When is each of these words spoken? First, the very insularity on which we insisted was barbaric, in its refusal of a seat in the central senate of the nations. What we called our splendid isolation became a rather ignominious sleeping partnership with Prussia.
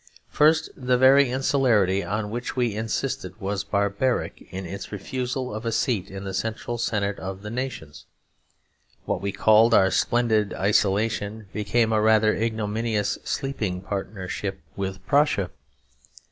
First, 0.29 0.71
the 0.75 0.97
very 0.97 1.29
insularity 1.29 2.03
on 2.03 2.31
which 2.31 2.55
we 2.55 2.73
insisted 2.73 3.39
was 3.39 3.63
barbaric, 3.63 4.47
in 4.49 4.65
its 4.65 4.91
refusal 4.91 5.53
of 5.53 5.63
a 5.63 5.71
seat 5.71 6.09
in 6.09 6.23
the 6.23 6.33
central 6.33 6.79
senate 6.79 7.19
of 7.19 7.43
the 7.43 7.51
nations. 7.51 8.05
What 9.05 9.21
we 9.21 9.31
called 9.31 9.75
our 9.75 9.91
splendid 9.91 10.55
isolation 10.55 11.45
became 11.53 11.93
a 11.93 12.01
rather 12.01 12.33
ignominious 12.35 13.19
sleeping 13.23 13.79
partnership 13.81 14.61
with 14.75 15.05
Prussia. 15.05 15.51